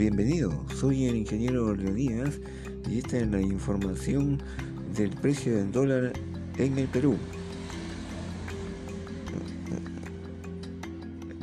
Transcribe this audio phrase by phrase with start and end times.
[0.00, 2.40] Bienvenido, soy el ingeniero Leonidas
[2.88, 4.42] y esta es la información
[4.96, 6.14] del precio del dólar
[6.56, 7.18] en el Perú.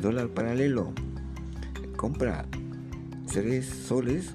[0.02, 0.92] Dólar paralelo.
[1.96, 2.48] Compra
[3.32, 4.34] 3 soles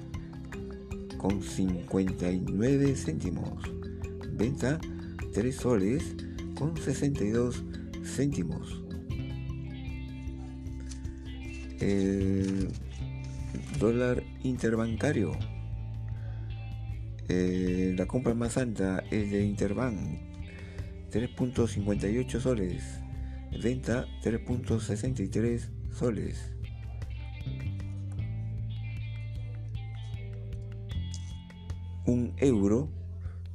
[1.18, 3.62] con 59 céntimos.
[4.32, 4.80] Venta
[5.34, 6.16] 3 soles
[6.58, 7.62] con 62
[8.02, 8.82] céntimos.
[11.78, 12.70] El
[13.78, 15.32] dólar interbancario.
[17.28, 19.96] Eh, la compra más alta es de Interbank,
[21.10, 23.00] 3.58 soles.
[23.62, 26.50] Venta 3.63 soles.
[32.06, 32.90] Un euro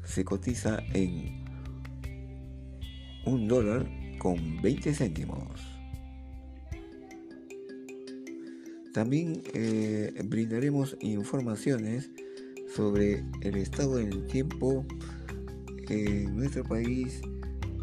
[0.03, 1.45] se cotiza en
[3.25, 5.78] un dólar con 20 céntimos.
[8.99, 12.11] También eh, brindaremos informaciones
[12.75, 14.85] sobre el estado del tiempo
[15.87, 17.21] en nuestro país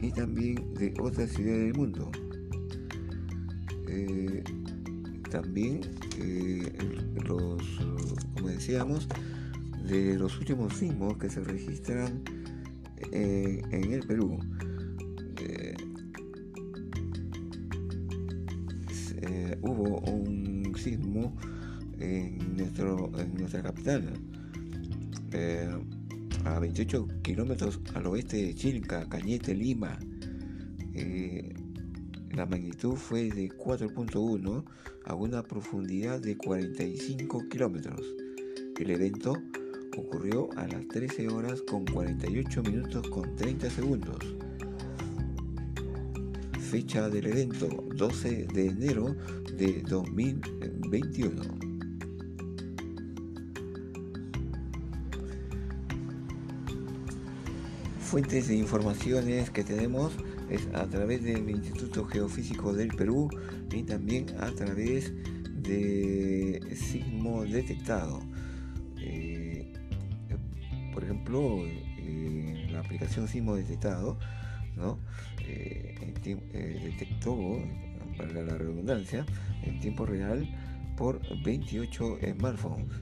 [0.02, 2.12] y también de otras ciudades del mundo.
[3.88, 4.44] Eh,
[5.30, 5.80] también
[6.20, 6.70] eh,
[7.26, 7.62] los,
[8.34, 9.08] como decíamos,
[9.88, 12.20] de los últimos sismos que se registran
[13.10, 14.38] en el Perú.
[19.62, 21.34] hubo un sismo
[21.98, 24.12] en, nuestro, en nuestra capital,
[25.32, 25.70] eh,
[26.44, 29.98] a 28 kilómetros al oeste de Chilca, Cañete, Lima.
[30.94, 31.54] Eh,
[32.30, 34.64] la magnitud fue de 4.1
[35.04, 38.02] a una profundidad de 45 kilómetros.
[38.78, 39.32] El evento
[39.96, 44.18] ocurrió a las 13 horas con 48 minutos con 30 segundos.
[46.70, 49.14] Fecha del evento 12 de enero
[49.56, 51.42] de 2021.
[58.00, 60.12] Fuentes de informaciones que tenemos
[60.50, 63.30] es a través del Instituto Geofísico del Perú
[63.70, 65.12] y también a través
[65.62, 68.18] de Sismo Detectado.
[68.98, 69.72] Eh,
[70.92, 74.18] por ejemplo, eh, la aplicación Sismo Detectado
[74.76, 74.98] ¿no?
[75.48, 77.36] Eh, detectó
[78.16, 79.24] para la redundancia,
[79.62, 80.48] en tiempo real
[80.96, 82.92] por 28 smartphones.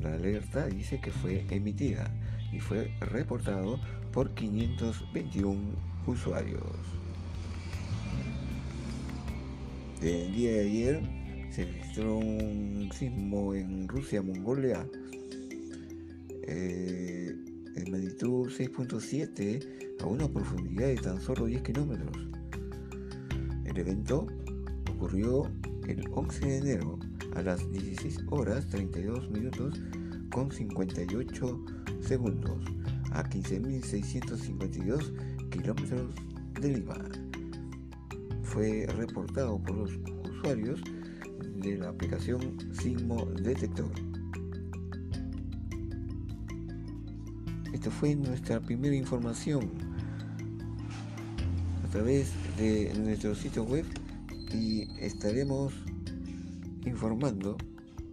[0.00, 2.10] La alerta dice que fue emitida
[2.52, 3.78] y fue reportado
[4.12, 5.60] por 521
[6.06, 6.62] usuarios.
[10.00, 11.00] El día de ayer
[11.50, 14.86] se registró un sismo en Rusia, Mongolia,
[16.46, 17.34] eh,
[17.76, 22.16] en magnitud 6.7 a una profundidad de tan solo 10 kilómetros.
[23.64, 24.26] El evento
[24.92, 25.50] ocurrió
[25.88, 26.98] el 11 de enero
[27.34, 29.80] a las 16 horas 32 minutos
[30.30, 31.64] con 58
[32.00, 32.58] segundos
[33.12, 36.14] a 15.652 kilómetros
[36.60, 36.96] de Lima.
[38.42, 39.90] Fue reportado por los
[40.30, 40.80] usuarios
[41.56, 43.92] de la aplicación Sismo Detector.
[47.84, 49.68] Esta fue nuestra primera información
[51.92, 53.84] través de nuestro sitio web
[54.54, 55.74] y estaremos
[56.86, 57.58] informando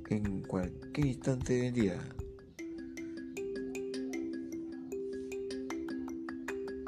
[0.09, 1.97] en cualquier instante del día.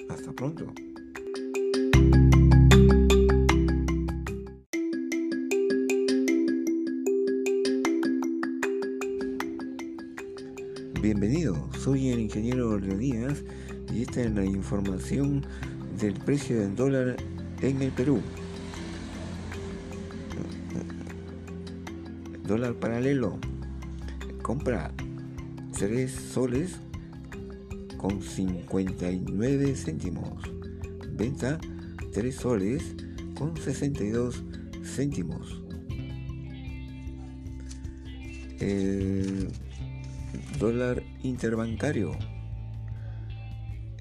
[0.10, 0.93] Hasta pronto.
[11.24, 13.46] Bienvenido, soy el ingeniero Leonidas
[13.94, 15.46] y esta es la información
[15.98, 17.16] del precio del dólar
[17.62, 18.20] en el Perú.
[22.46, 23.40] Dólar paralelo.
[24.42, 24.92] Compra
[25.80, 26.75] 3 soles
[27.96, 30.44] con 59 céntimos.
[31.14, 31.58] Venta
[32.12, 32.98] 3 soles
[33.38, 34.44] con 62
[34.84, 35.64] céntimos.
[38.60, 39.48] El
[40.60, 42.18] dólar interbancario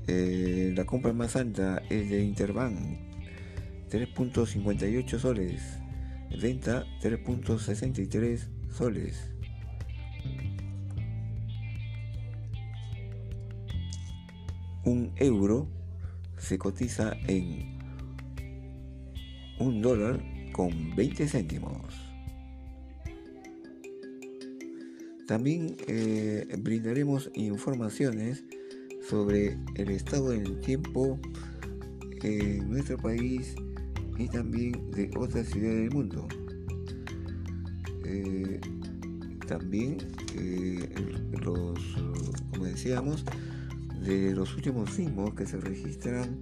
[0.09, 2.77] eh, la compra más alta es de Interbank,
[3.91, 5.79] 3.58 soles.
[6.41, 9.31] Venta 3.63 soles.
[14.85, 15.69] Un euro
[16.37, 17.79] se cotiza en
[19.61, 20.21] un dólar
[20.53, 22.12] con 20 céntimos.
[25.33, 28.45] También eh, brindaremos informaciones
[29.09, 31.19] sobre el estado del tiempo
[32.23, 33.55] en nuestro país
[34.19, 36.29] y también de otras ciudades del mundo.
[38.05, 38.61] Eh,
[39.49, 39.97] también
[40.37, 40.87] eh,
[41.43, 41.79] los,
[42.51, 43.25] como decíamos,
[44.05, 46.39] de los últimos sismos que se registran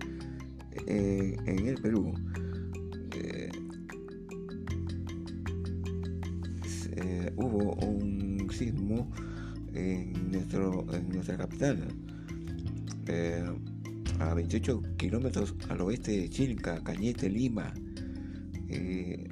[0.89, 2.13] en el Perú.
[7.37, 8.20] hubo un
[8.69, 11.89] en, nuestro, en nuestra capital,
[14.21, 17.73] a 28 kilómetros al oeste de Chilca, Cañete, Lima.
[18.69, 19.29] Eh,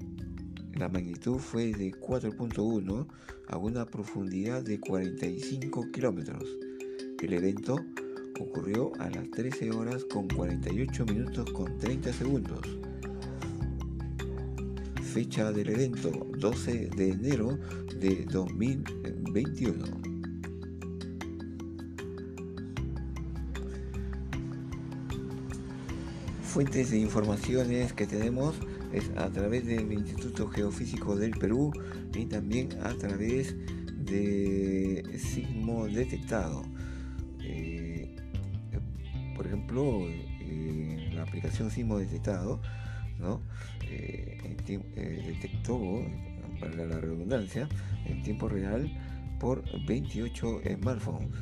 [0.75, 3.07] la magnitud fue de 4.1
[3.49, 6.45] a una profundidad de 45 kilómetros.
[7.23, 7.77] El evento
[8.41, 12.61] ocurrió a las 13 horas con 48 minutos con 30 segundos.
[15.13, 17.59] Fecha del evento 12 de enero
[17.99, 20.09] de 2021.
[26.43, 28.57] fuentes de informaciones que tenemos
[28.93, 31.71] es a través del Instituto Geofísico del Perú
[32.15, 33.55] y también a través
[34.05, 36.63] de Sismo Detectado.
[37.43, 38.17] Eh,
[39.37, 42.61] por ejemplo, eh, la aplicación Sismo Detectado
[43.83, 44.57] eh,
[45.27, 46.05] detectó,
[46.61, 47.69] para la redundancia,
[48.07, 48.91] en tiempo real
[49.39, 51.35] por 28 smartphones.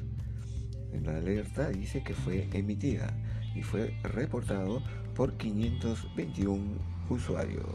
[1.05, 3.13] La alerta dice que fue emitida
[3.55, 4.83] y fue reportado
[5.15, 6.63] por 521
[7.09, 7.67] usuarios.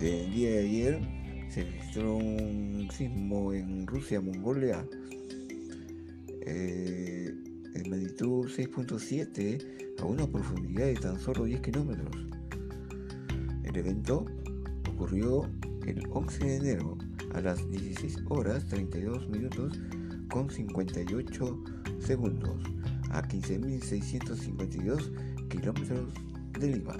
[0.00, 1.00] El día de ayer
[1.48, 4.84] se registró un sismo en Rusia, Mongolia,
[6.44, 7.34] eh,
[7.74, 12.14] en magnitud 6.7 a una profundidad de tan solo 10 kilómetros.
[13.64, 14.26] El evento
[14.90, 15.48] ocurrió
[15.86, 16.98] el 11 de enero
[17.34, 19.80] a las 16 horas 32 minutos
[20.28, 21.64] con 58
[22.00, 22.56] segundos
[23.10, 26.12] a 15.652 kilómetros
[26.58, 26.96] de Lima.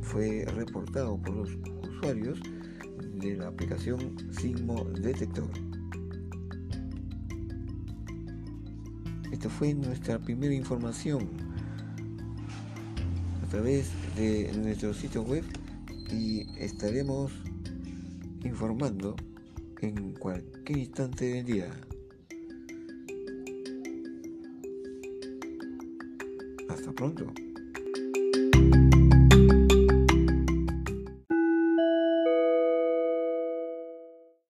[0.00, 1.50] Fue reportado por los
[1.88, 2.40] usuarios
[3.14, 5.50] de la aplicación Sismo Detector.
[9.42, 11.28] Esta fue nuestra primera información
[13.44, 15.42] a través de nuestro sitio web
[16.12, 17.32] y estaremos
[18.44, 19.16] informando
[19.80, 21.70] en cualquier instante del día.
[26.68, 27.26] Hasta pronto.